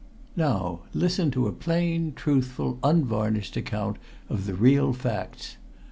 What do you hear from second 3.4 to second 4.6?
account of the